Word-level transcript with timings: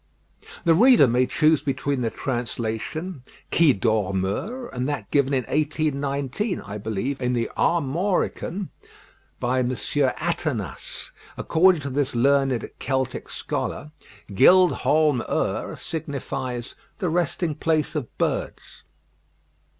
The 0.63 0.73
reader 0.73 1.07
may 1.07 1.27
choose 1.27 1.61
between 1.61 2.01
the 2.01 2.09
translation, 2.09 3.21
Qui 3.55 3.71
dort 3.73 4.15
meurt, 4.15 4.73
and 4.73 4.89
that 4.89 5.11
given 5.11 5.31
in 5.31 5.43
1819, 5.43 6.59
I 6.61 6.79
believe 6.79 7.21
in 7.21 7.33
The 7.33 7.51
Armorican, 7.55 8.69
by 9.39 9.59
M. 9.59 9.69
Athenas. 9.69 11.11
According 11.37 11.81
to 11.81 11.91
this 11.91 12.15
learned 12.15 12.67
Celtic 12.79 13.29
scholar, 13.29 13.91
Gild 14.33 14.71
Holm 14.77 15.21
'Ur 15.29 15.75
signifies 15.75 16.73
"The 16.97 17.07
resting 17.09 17.53
place 17.53 17.93
of 17.93 18.07
birds." 18.17 18.81